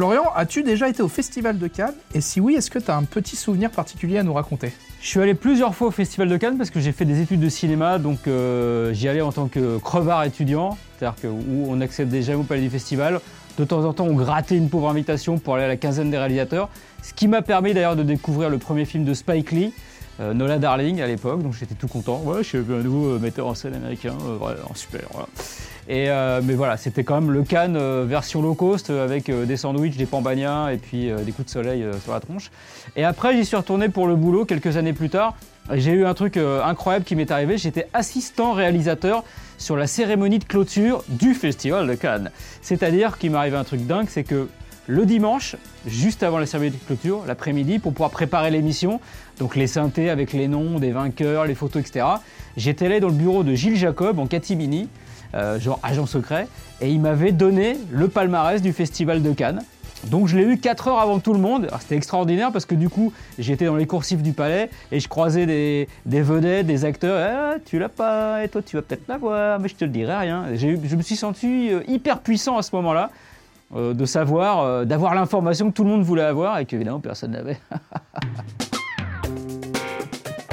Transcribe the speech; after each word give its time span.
Florian, 0.00 0.32
as-tu 0.34 0.62
déjà 0.62 0.88
été 0.88 1.02
au 1.02 1.08
Festival 1.08 1.58
de 1.58 1.66
Cannes 1.66 1.92
Et 2.14 2.22
si 2.22 2.40
oui, 2.40 2.54
est-ce 2.54 2.70
que 2.70 2.78
tu 2.78 2.90
as 2.90 2.96
un 2.96 3.02
petit 3.02 3.36
souvenir 3.36 3.70
particulier 3.70 4.16
à 4.16 4.22
nous 4.22 4.32
raconter 4.32 4.72
Je 5.02 5.06
suis 5.06 5.20
allé 5.20 5.34
plusieurs 5.34 5.74
fois 5.74 5.88
au 5.88 5.90
Festival 5.90 6.26
de 6.30 6.38
Cannes 6.38 6.56
parce 6.56 6.70
que 6.70 6.80
j'ai 6.80 6.92
fait 6.92 7.04
des 7.04 7.20
études 7.20 7.40
de 7.40 7.50
cinéma, 7.50 7.98
donc 7.98 8.20
euh, 8.26 8.94
j'y 8.94 9.08
allais 9.08 9.20
en 9.20 9.30
tant 9.30 9.48
que 9.48 9.76
crevard 9.76 10.24
étudiant, 10.24 10.78
c'est-à-dire 10.96 11.20
que, 11.20 11.26
où 11.26 11.66
on 11.68 11.82
accédait 11.82 12.22
jamais 12.22 12.38
au 12.38 12.44
palais 12.44 12.62
du 12.62 12.70
festival. 12.70 13.20
De 13.58 13.64
temps 13.66 13.84
en 13.84 13.92
temps, 13.92 14.06
on 14.06 14.14
grattait 14.14 14.56
une 14.56 14.70
pauvre 14.70 14.88
invitation 14.88 15.38
pour 15.38 15.56
aller 15.56 15.64
à 15.64 15.68
la 15.68 15.76
quinzaine 15.76 16.10
des 16.10 16.16
réalisateurs, 16.16 16.70
ce 17.02 17.12
qui 17.12 17.28
m'a 17.28 17.42
permis 17.42 17.74
d'ailleurs 17.74 17.94
de 17.94 18.02
découvrir 18.02 18.48
le 18.48 18.56
premier 18.56 18.86
film 18.86 19.04
de 19.04 19.12
Spike 19.12 19.50
Lee, 19.50 19.74
euh, 20.20 20.32
Nola 20.32 20.58
Darling 20.58 21.02
à 21.02 21.06
l'époque, 21.06 21.42
donc 21.42 21.52
j'étais 21.52 21.74
tout 21.74 21.88
content. 21.88 22.22
Ouais, 22.24 22.38
je 22.38 22.48
suis 22.48 22.58
un 22.58 22.62
nouveau 22.62 23.16
euh, 23.16 23.18
metteur 23.18 23.46
en 23.46 23.54
scène 23.54 23.74
américain, 23.74 24.14
euh, 24.26 24.36
vraiment 24.36 24.74
super. 24.74 25.02
Voilà. 25.12 25.28
Euh, 25.88 26.40
mais 26.44 26.54
voilà, 26.54 26.76
c'était 26.76 27.04
quand 27.04 27.20
même 27.20 27.30
le 27.30 27.42
Cannes 27.42 27.76
euh, 27.76 28.04
version 28.06 28.42
low 28.42 28.54
cost 28.54 28.90
euh, 28.90 29.04
avec 29.04 29.30
des 29.30 29.56
sandwichs, 29.56 29.96
des 29.96 30.06
pambagnas 30.06 30.72
et 30.72 30.76
puis 30.76 31.10
des 31.24 31.32
coups 31.32 31.46
de 31.46 31.50
soleil 31.50 31.84
sur 32.02 32.12
la 32.12 32.20
tronche. 32.20 32.50
Et 32.96 33.04
après, 33.04 33.36
j'y 33.36 33.44
suis 33.44 33.56
retourné 33.56 33.88
pour 33.88 34.06
le 34.06 34.16
boulot 34.16 34.44
quelques 34.44 34.76
années 34.76 34.92
plus 34.92 35.10
tard. 35.10 35.36
J'ai 35.72 35.92
eu 35.92 36.04
un 36.04 36.14
truc 36.14 36.36
incroyable 36.36 37.04
qui 37.04 37.14
m'est 37.14 37.30
arrivé. 37.30 37.58
J'étais 37.58 37.86
assistant 37.92 38.52
réalisateur 38.52 39.24
sur 39.58 39.76
la 39.76 39.86
cérémonie 39.86 40.38
de 40.38 40.44
clôture 40.44 41.04
du 41.08 41.34
Festival 41.34 41.86
de 41.86 41.94
Cannes. 41.94 42.30
C'est-à-dire 42.62 43.18
qu'il 43.18 43.30
m'est 43.30 43.38
arrivé 43.38 43.56
un 43.56 43.64
truc 43.64 43.86
dingue, 43.86 44.06
c'est 44.08 44.24
que 44.24 44.48
le 44.86 45.06
dimanche, 45.06 45.54
juste 45.86 46.24
avant 46.24 46.38
la 46.38 46.46
cérémonie 46.46 46.76
de 46.76 46.84
clôture, 46.84 47.22
l'après-midi, 47.26 47.78
pour 47.78 47.92
pouvoir 47.92 48.10
préparer 48.10 48.50
l'émission, 48.50 49.00
donc 49.38 49.54
les 49.54 49.68
synthés 49.68 50.10
avec 50.10 50.32
les 50.32 50.48
noms 50.48 50.80
des 50.80 50.90
vainqueurs, 50.90 51.44
les 51.44 51.54
photos, 51.54 51.82
etc., 51.82 52.06
j'étais 52.56 52.86
allé 52.86 52.98
dans 52.98 53.08
le 53.08 53.14
bureau 53.14 53.44
de 53.44 53.54
Gilles 53.54 53.76
Jacob 53.76 54.18
en 54.18 54.26
catimini, 54.26 54.88
genre 55.58 55.78
agent 55.82 56.06
secret, 56.06 56.48
et 56.80 56.90
il 56.90 57.00
m'avait 57.00 57.32
donné 57.32 57.76
le 57.90 58.08
palmarès 58.08 58.62
du 58.62 58.72
Festival 58.72 59.22
de 59.22 59.32
Cannes. 59.32 59.62
Donc 60.04 60.28
je 60.28 60.36
l'ai 60.38 60.44
eu 60.44 60.58
4 60.58 60.88
heures 60.88 60.98
avant 60.98 61.18
tout 61.18 61.34
le 61.34 61.38
monde. 61.38 61.68
C'était 61.80 61.96
extraordinaire 61.96 62.52
parce 62.52 62.64
que 62.64 62.74
du 62.74 62.88
coup 62.88 63.12
j'étais 63.38 63.66
dans 63.66 63.76
les 63.76 63.86
coursifs 63.86 64.22
du 64.22 64.32
palais 64.32 64.70
et 64.90 65.00
je 65.00 65.08
croisais 65.08 65.44
des, 65.46 65.88
des 66.06 66.22
vedettes, 66.22 66.66
des 66.66 66.84
acteurs. 66.84 67.18
Ah, 67.18 67.58
tu 67.64 67.78
l'as 67.78 67.88
pas 67.88 68.42
et 68.42 68.48
toi 68.48 68.62
tu 68.62 68.76
vas 68.76 68.82
peut-être 68.82 69.06
l'avoir, 69.08 69.60
mais 69.60 69.68
je 69.68 69.74
te 69.74 69.84
le 69.84 69.90
dirai 69.90 70.16
rien. 70.16 70.46
Je 70.54 70.96
me 70.96 71.02
suis 71.02 71.16
senti 71.16 71.72
euh, 71.72 71.82
hyper 71.86 72.20
puissant 72.20 72.56
à 72.56 72.62
ce 72.62 72.74
moment-là 72.76 73.10
euh, 73.74 73.92
de 73.92 74.04
savoir, 74.06 74.60
euh, 74.60 74.84
d'avoir 74.84 75.14
l'information 75.14 75.70
que 75.70 75.76
tout 75.76 75.84
le 75.84 75.90
monde 75.90 76.02
voulait 76.02 76.22
avoir 76.22 76.58
et 76.58 76.64
qu'évidemment 76.64 77.00
personne 77.00 77.32
n'avait. 77.32 77.60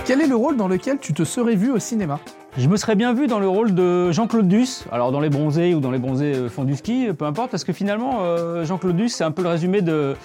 Quel 0.05 0.21
est 0.21 0.27
le 0.27 0.35
rôle 0.35 0.57
dans 0.57 0.67
lequel 0.67 0.99
tu 0.99 1.13
te 1.13 1.23
serais 1.23 1.55
vu 1.55 1.71
au 1.71 1.79
cinéma? 1.79 2.19
Je 2.57 2.67
me 2.67 2.75
serais 2.75 2.95
bien 2.95 3.13
vu 3.13 3.27
dans 3.27 3.39
le 3.39 3.47
rôle 3.47 3.75
de 3.75 4.11
Jean-Claude 4.11 4.47
Duss, 4.47 4.85
alors 4.91 5.11
dans 5.11 5.19
Les 5.19 5.29
Bronzés 5.29 5.75
ou 5.75 5.79
dans 5.79 5.91
Les 5.91 5.99
Bronzés 5.99 6.33
euh, 6.33 6.49
font 6.49 6.63
du 6.63 6.75
ski, 6.75 7.07
peu 7.15 7.25
importe, 7.25 7.51
parce 7.51 7.63
que 7.63 7.71
finalement, 7.71 8.21
euh, 8.21 8.65
Jean-Claude 8.65 8.95
Duss, 8.95 9.13
c'est 9.13 9.23
un 9.23 9.29
peu 9.29 9.43
le 9.43 9.49
résumé 9.49 9.81
de, 9.81 10.15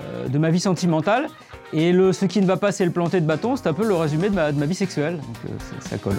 euh, 0.00 0.28
de 0.28 0.38
ma 0.38 0.48
vie 0.48 0.60
sentimentale. 0.60 1.26
Et 1.74 1.92
le, 1.92 2.14
ce 2.14 2.24
qui 2.24 2.40
ne 2.40 2.46
va 2.46 2.56
pas, 2.56 2.72
c'est 2.72 2.86
le 2.86 2.92
planter 2.92 3.20
de 3.20 3.26
bâton, 3.26 3.56
c'est 3.56 3.66
un 3.66 3.74
peu 3.74 3.86
le 3.86 3.94
résumé 3.94 4.30
de 4.30 4.34
ma, 4.34 4.52
de 4.52 4.58
ma 4.58 4.64
vie 4.64 4.74
sexuelle. 4.74 5.16
Donc 5.16 5.36
euh, 5.44 5.48
ça, 5.80 5.90
ça 5.90 5.98
colle. 5.98 6.16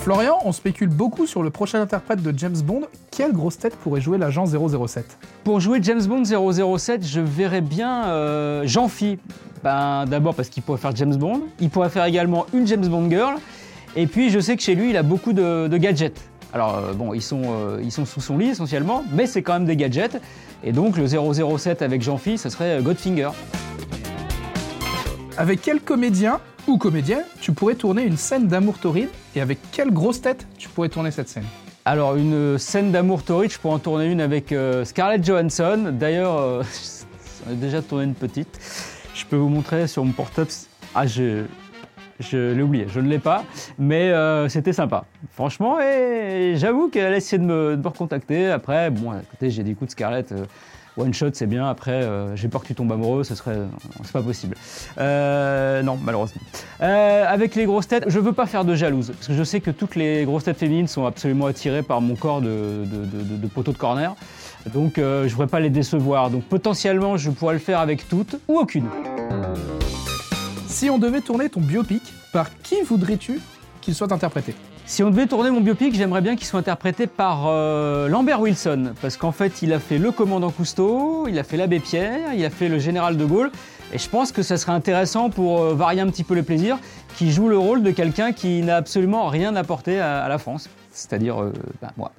Florian, 0.00 0.38
on 0.44 0.50
spécule 0.50 0.88
beaucoup 0.88 1.26
sur 1.26 1.44
le 1.44 1.50
prochain 1.50 1.80
interprète 1.80 2.20
de 2.20 2.36
James 2.36 2.60
Bond. 2.64 2.82
Quelle 3.12 3.32
grosse 3.32 3.58
tête 3.58 3.76
pourrait 3.76 4.00
jouer 4.00 4.18
l'agent 4.18 4.46
007 4.46 5.18
Pour 5.44 5.60
jouer 5.60 5.78
James 5.82 6.02
Bond 6.02 6.24
007, 6.24 7.06
je 7.06 7.20
verrais 7.20 7.60
bien 7.60 8.06
euh, 8.06 8.62
Jean-Phi. 8.64 9.18
Ben, 9.62 10.06
D'abord 10.06 10.34
parce 10.34 10.48
qu'il 10.48 10.62
pourrait 10.64 10.78
faire 10.78 10.96
James 10.96 11.14
Bond. 11.14 11.42
Il 11.60 11.70
pourrait 11.70 11.90
faire 11.90 12.04
également 12.04 12.46
une 12.52 12.66
James 12.66 12.86
Bond 12.86 13.08
girl. 13.10 13.34
Et 14.00 14.06
puis 14.06 14.30
je 14.30 14.38
sais 14.38 14.54
que 14.54 14.62
chez 14.62 14.76
lui, 14.76 14.90
il 14.90 14.96
a 14.96 15.02
beaucoup 15.02 15.32
de, 15.32 15.66
de 15.66 15.76
gadgets. 15.76 16.22
Alors 16.54 16.76
euh, 16.76 16.92
bon, 16.92 17.14
ils 17.14 17.20
sont, 17.20 17.42
euh, 17.46 17.80
ils 17.82 17.90
sont 17.90 18.04
sous 18.04 18.20
son 18.20 18.38
lit 18.38 18.50
essentiellement, 18.50 19.02
mais 19.12 19.26
c'est 19.26 19.42
quand 19.42 19.54
même 19.54 19.64
des 19.64 19.74
gadgets. 19.74 20.22
Et 20.62 20.70
donc 20.70 20.96
le 20.96 21.08
007 21.08 21.82
avec 21.82 22.00
Jean-Phi, 22.00 22.38
ça 22.38 22.48
serait 22.48 22.78
euh, 22.78 22.80
Godfinger. 22.80 23.30
Avec 25.36 25.62
quel 25.62 25.80
comédien 25.80 26.38
ou 26.68 26.78
comédienne 26.78 27.24
tu 27.40 27.50
pourrais 27.50 27.74
tourner 27.74 28.04
une 28.04 28.16
scène 28.16 28.46
d'amour 28.46 28.78
torride 28.78 29.08
et 29.34 29.40
avec 29.40 29.58
quelle 29.72 29.90
grosse 29.90 30.20
tête 30.20 30.46
tu 30.58 30.68
pourrais 30.68 30.90
tourner 30.90 31.10
cette 31.10 31.28
scène? 31.28 31.46
Alors 31.84 32.14
une 32.14 32.56
scène 32.56 32.92
d'amour 32.92 33.24
torride, 33.24 33.50
je 33.50 33.58
pourrais 33.58 33.74
en 33.74 33.78
tourner 33.80 34.06
une 34.06 34.20
avec 34.20 34.52
euh, 34.52 34.84
Scarlett 34.84 35.26
Johansson. 35.26 35.92
D'ailleurs, 35.92 36.62
j'en 37.44 37.52
ai 37.52 37.56
déjà 37.56 37.82
tourné 37.82 38.04
une 38.04 38.14
petite. 38.14 38.60
Je 39.12 39.24
peux 39.24 39.34
vous 39.34 39.48
montrer 39.48 39.88
sur 39.88 40.04
mon 40.04 40.12
portable. 40.12 40.50
Ah, 40.94 41.04
je, 41.04 41.46
je 42.20 42.52
l'ai 42.52 42.62
oublié, 42.62 42.86
je 42.88 43.00
ne 43.00 43.08
l'ai 43.08 43.18
pas, 43.18 43.44
mais 43.78 44.10
euh, 44.10 44.48
c'était 44.48 44.72
sympa. 44.72 45.04
Franchement, 45.32 45.80
et 45.80 46.54
j'avoue 46.56 46.88
qu'elle 46.88 47.12
a 47.12 47.16
essayé 47.16 47.38
de 47.38 47.46
me, 47.46 47.76
de 47.76 47.82
me 47.82 47.88
recontacter. 47.88 48.50
Après, 48.50 48.90
bon, 48.90 49.12
écoutez, 49.18 49.50
j'ai 49.50 49.62
dit 49.62 49.72
écoute 49.72 49.90
Scarlett, 49.90 50.32
euh, 50.32 50.44
one 50.96 51.14
shot 51.14 51.30
c'est 51.34 51.46
bien. 51.46 51.68
Après, 51.68 51.92
euh, 51.92 52.34
j'ai 52.34 52.48
peur 52.48 52.62
que 52.62 52.66
tu 52.66 52.74
tombes 52.74 52.90
amoureux, 52.90 53.22
ce 53.22 53.36
serait, 53.36 53.58
c'est 54.02 54.12
pas 54.12 54.22
possible. 54.22 54.56
Euh, 54.98 55.80
non, 55.82 55.96
malheureusement. 56.02 56.40
Euh, 56.80 57.24
avec 57.28 57.54
les 57.54 57.66
grosses 57.66 57.86
têtes, 57.86 58.04
je 58.08 58.18
veux 58.18 58.32
pas 58.32 58.46
faire 58.46 58.64
de 58.64 58.74
jalouse, 58.74 59.12
parce 59.12 59.28
que 59.28 59.34
je 59.34 59.44
sais 59.44 59.60
que 59.60 59.70
toutes 59.70 59.94
les 59.94 60.24
grosses 60.24 60.44
têtes 60.44 60.58
féminines 60.58 60.88
sont 60.88 61.06
absolument 61.06 61.46
attirées 61.46 61.82
par 61.84 62.00
mon 62.00 62.16
corps 62.16 62.40
de, 62.40 62.84
de, 62.84 63.36
de- 63.36 63.46
poteau 63.46 63.72
de 63.72 63.78
corner. 63.78 64.14
Donc 64.74 64.98
euh, 64.98 65.28
je 65.28 65.32
voudrais 65.34 65.46
pas 65.46 65.60
les 65.60 65.70
décevoir. 65.70 66.30
Donc 66.30 66.42
potentiellement, 66.44 67.16
je 67.16 67.30
pourrais 67.30 67.54
le 67.54 67.60
faire 67.60 67.78
avec 67.78 68.08
toutes 68.08 68.38
ou 68.48 68.58
aucune. 68.58 68.86
Si 70.78 70.90
on 70.90 70.98
devait 70.98 71.22
tourner 71.22 71.48
ton 71.48 71.60
biopic, 71.60 72.04
par 72.32 72.56
qui 72.62 72.82
voudrais-tu 72.82 73.40
qu'il 73.80 73.96
soit 73.96 74.12
interprété 74.12 74.54
Si 74.86 75.02
on 75.02 75.10
devait 75.10 75.26
tourner 75.26 75.50
mon 75.50 75.60
biopic, 75.60 75.92
j'aimerais 75.92 76.20
bien 76.20 76.36
qu'il 76.36 76.46
soit 76.46 76.60
interprété 76.60 77.08
par 77.08 77.48
euh, 77.48 78.06
Lambert 78.06 78.40
Wilson, 78.40 78.92
parce 79.02 79.16
qu'en 79.16 79.32
fait, 79.32 79.60
il 79.62 79.72
a 79.72 79.80
fait 79.80 79.98
le 79.98 80.12
commandant 80.12 80.52
Cousteau, 80.52 81.26
il 81.26 81.36
a 81.36 81.42
fait 81.42 81.56
l'abbé 81.56 81.80
Pierre, 81.80 82.32
il 82.32 82.44
a 82.44 82.50
fait 82.50 82.68
le 82.68 82.78
général 82.78 83.16
de 83.16 83.24
Gaulle, 83.24 83.50
et 83.92 83.98
je 83.98 84.08
pense 84.08 84.30
que 84.30 84.44
ça 84.44 84.56
serait 84.56 84.70
intéressant 84.70 85.30
pour 85.30 85.62
euh, 85.62 85.74
varier 85.74 86.00
un 86.00 86.06
petit 86.06 86.22
peu 86.22 86.34
les 86.34 86.44
plaisirs, 86.44 86.78
qu'il 87.16 87.32
joue 87.32 87.48
le 87.48 87.58
rôle 87.58 87.82
de 87.82 87.90
quelqu'un 87.90 88.30
qui 88.30 88.62
n'a 88.62 88.76
absolument 88.76 89.26
rien 89.26 89.56
apporté 89.56 89.98
à, 89.98 90.22
à 90.22 90.28
la 90.28 90.38
France, 90.38 90.70
c'est-à-dire 90.92 91.42
euh, 91.42 91.52
ben, 91.82 91.90
moi. 91.96 92.12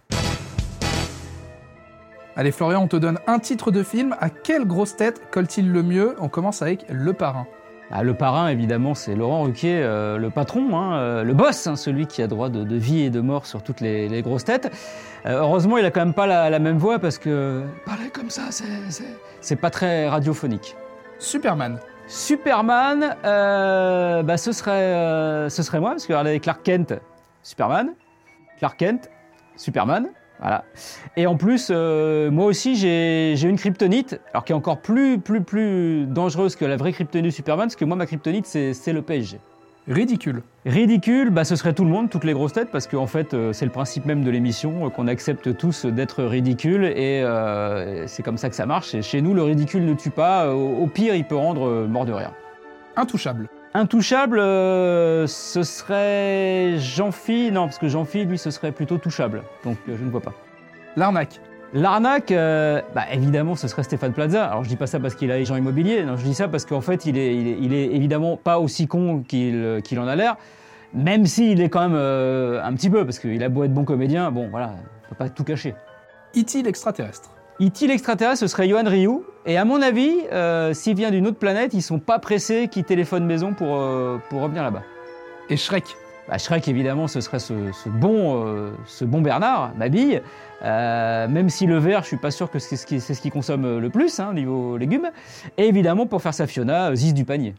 Allez 2.35 2.51
Florian, 2.51 2.83
on 2.83 2.87
te 2.89 2.97
donne 2.97 3.19
un 3.25 3.39
titre 3.39 3.71
de 3.71 3.83
film. 3.83 4.17
À 4.19 4.29
quelle 4.29 4.65
grosse 4.65 4.97
tête 4.97 5.21
colle-t-il 5.31 5.71
le 5.71 5.81
mieux? 5.81 6.17
On 6.19 6.27
commence 6.27 6.61
avec 6.61 6.85
Le 6.89 7.13
Parrain. 7.13 7.47
Ah, 7.91 8.03
le 8.03 8.13
parrain, 8.13 8.49
évidemment, 8.49 8.93
c'est 8.93 9.15
Laurent 9.15 9.41
Ruquier, 9.43 9.81
euh, 9.81 10.17
le 10.19 10.29
patron, 10.29 10.77
hein, 10.77 10.93
euh, 10.99 11.23
le 11.23 11.33
boss, 11.33 11.65
hein, 11.65 11.75
celui 11.75 12.05
qui 12.05 12.21
a 12.21 12.27
droit 12.27 12.49
de, 12.49 12.63
de 12.63 12.75
vie 12.75 13.01
et 13.01 13.09
de 13.09 13.19
mort 13.19 13.47
sur 13.47 13.63
toutes 13.63 13.81
les, 13.81 14.07
les 14.07 14.21
grosses 14.21 14.43
têtes. 14.45 14.71
Euh, 15.25 15.39
heureusement, 15.39 15.77
il 15.79 15.85
a 15.85 15.89
quand 15.91 16.01
même 16.01 16.13
pas 16.13 16.27
la, 16.27 16.51
la 16.51 16.59
même 16.59 16.77
voix 16.77 16.99
parce 16.99 17.17
que 17.17 17.63
parler 17.85 18.09
comme 18.11 18.29
ça, 18.29 18.43
c'est- 18.51 19.55
pas 19.55 19.71
très 19.71 20.07
radiophonique. 20.07 20.75
Superman. 21.17 21.79
Superman, 22.07 23.15
bah, 23.23 24.37
ce, 24.37 24.51
serait, 24.51 25.49
ce 25.49 25.63
serait 25.63 25.79
moi, 25.79 25.91
parce 25.91 26.05
que 26.05 26.13
regardez, 26.13 26.39
Clark 26.39 26.61
Kent, 26.63 26.93
Superman. 27.41 27.93
Clark 28.59 28.77
Kent, 28.77 29.09
Superman. 29.55 30.09
Voilà. 30.39 30.63
Et 31.17 31.27
en 31.27 31.35
plus, 31.35 31.69
euh, 31.69 32.31
moi 32.31 32.45
aussi, 32.45 32.75
j'ai 32.75 33.41
une 33.43 33.57
kryptonite, 33.57 34.19
alors 34.33 34.45
qui 34.45 34.53
est 34.53 34.55
encore 34.55 34.79
plus, 34.79 35.19
plus, 35.19 35.41
plus 35.41 36.05
dangereuse 36.05 36.55
que 36.55 36.65
la 36.65 36.77
vraie 36.77 36.93
kryptonite 36.93 37.25
de 37.25 37.29
Superman, 37.29 37.67
parce 37.67 37.75
que 37.75 37.85
moi, 37.85 37.97
ma 37.97 38.05
kryptonite, 38.05 38.45
c'est 38.45 38.93
le 38.93 39.01
PSG. 39.01 39.39
Ridicule. 39.87 40.43
Ridicule, 40.65 41.31
bah, 41.31 41.43
ce 41.43 41.55
serait 41.55 41.73
tout 41.73 41.83
le 41.83 41.89
monde, 41.89 42.09
toutes 42.09 42.23
les 42.23 42.33
grosses 42.33 42.53
têtes, 42.53 42.69
parce 42.71 42.87
qu'en 42.87 43.07
fait, 43.07 43.33
euh, 43.33 43.53
c'est 43.53 43.65
le 43.65 43.71
principe 43.71 44.05
même 44.05 44.23
de 44.23 44.29
l'émission, 44.29 44.85
euh, 44.85 44.89
qu'on 44.89 45.07
accepte 45.07 45.57
tous 45.57 45.85
d'être 45.85 46.23
ridicule, 46.23 46.85
et 46.85 47.23
c'est 48.07 48.23
comme 48.23 48.37
ça 48.37 48.49
que 48.49 48.55
ça 48.55 48.65
marche. 48.65 48.93
Et 48.95 49.01
chez 49.01 49.21
nous, 49.21 49.33
le 49.33 49.43
ridicule 49.43 49.85
ne 49.85 49.93
tue 49.93 50.11
pas, 50.11 50.53
au 50.53 50.69
au 50.83 50.87
pire, 50.87 51.15
il 51.15 51.25
peut 51.25 51.35
rendre 51.35 51.87
mort 51.87 52.05
de 52.05 52.13
rire. 52.13 52.31
Intouchable. 52.95 53.49
Intouchable, 53.75 54.39
euh, 54.39 55.27
ce 55.27 55.61
serait 55.61 56.79
Jean-Phi, 56.79 57.51
non, 57.51 57.65
parce 57.65 57.77
que 57.77 57.87
Jean-Phi, 57.87 58.25
lui, 58.25 58.39
ce 58.39 58.49
serait 58.49 58.71
plutôt 58.71 58.97
touchable, 58.97 59.43
donc 59.63 59.77
euh, 59.87 59.95
je 59.97 60.03
ne 60.03 60.09
vois 60.09 60.21
pas. 60.21 60.33
L'arnaque. 60.95 61.39
L'arnaque, 61.73 62.31
euh, 62.31 62.81
bah, 62.95 63.03
évidemment, 63.11 63.55
ce 63.55 63.67
serait 63.67 63.83
Stéphane 63.83 64.11
Plaza. 64.11 64.45
Alors 64.45 64.63
je 64.63 64.69
dis 64.69 64.75
pas 64.75 64.87
ça 64.87 64.99
parce 64.99 65.13
qu'il 65.13 65.31
a 65.31 65.35
agent 65.35 65.55
immobilier, 65.55 66.03
non, 66.03 66.17
je 66.17 66.23
dis 66.23 66.33
ça 66.33 66.47
parce 66.47 66.65
qu'en 66.65 66.81
fait, 66.81 67.05
il 67.05 67.15
est, 67.15 67.35
il, 67.35 67.47
est, 67.47 67.57
il 67.61 67.73
est 67.73 67.85
évidemment 67.93 68.37
pas 68.37 68.59
aussi 68.59 68.87
con 68.87 69.21
qu'il 69.21 69.81
qu'il 69.83 69.99
en 69.99 70.07
a 70.07 70.15
l'air, 70.15 70.37
même 70.95 71.27
s'il 71.27 71.61
est 71.61 71.69
quand 71.69 71.87
même 71.87 71.95
un 71.95 72.73
petit 72.73 72.89
peu, 72.89 73.05
parce 73.05 73.19
qu'il 73.19 73.43
a 73.43 73.49
beau 73.49 73.65
être 73.65 73.73
bon 73.73 73.83
comédien, 73.83 74.31
bon 74.31 74.47
voilà, 74.49 74.73
on 75.05 75.09
peut 75.09 75.15
pas 75.15 75.29
tout 75.29 75.43
cacher. 75.43 75.75
E.T. 76.35 76.63
l'extraterrestre. 76.63 77.29
E.T. 77.61 77.85
l'extraterrestre, 77.85 78.39
ce 78.39 78.47
serait 78.47 78.67
Johan 78.67 78.85
Ryu. 78.85 79.19
Et 79.49 79.57
à 79.57 79.65
mon 79.65 79.81
avis, 79.81 80.11
euh, 80.31 80.75
s'il 80.75 80.95
vient 80.95 81.09
d'une 81.09 81.25
autre 81.25 81.39
planète, 81.39 81.73
ils 81.73 81.81
sont 81.81 81.97
pas 81.97 82.19
pressés 82.19 82.67
qu'il 82.67 82.83
téléphone 82.83 83.25
maison 83.25 83.55
pour, 83.55 83.77
euh, 83.77 84.21
pour 84.29 84.41
revenir 84.41 84.61
là-bas. 84.61 84.83
Et 85.49 85.57
Shrek. 85.57 85.85
Bah, 86.27 86.37
Shrek, 86.37 86.67
évidemment, 86.67 87.07
ce 87.07 87.19
serait 87.19 87.39
ce, 87.39 87.55
ce 87.71 87.89
bon, 87.89 88.45
euh, 88.45 88.69
ce 88.85 89.05
bon 89.05 89.21
Bernard, 89.21 89.71
ma 89.75 89.89
bille. 89.89 90.21
Euh, 90.61 91.27
même 91.27 91.49
si 91.49 91.65
le 91.65 91.79
vert, 91.79 92.03
je 92.03 92.09
suis 92.09 92.17
pas 92.17 92.29
sûr 92.29 92.51
que 92.51 92.59
c'est 92.59 92.75
ce 92.75 92.85
qui, 92.85 93.01
ce 93.01 93.19
qui 93.19 93.31
consomme 93.31 93.79
le 93.79 93.89
plus, 93.89 94.19
hein, 94.19 94.33
niveau 94.35 94.77
légumes. 94.77 95.09
Et 95.57 95.63
évidemment, 95.63 96.05
pour 96.05 96.21
faire 96.21 96.35
sa 96.35 96.45
Fiona, 96.45 96.93
Ziz 96.93 97.15
du 97.15 97.25
panier. 97.25 97.55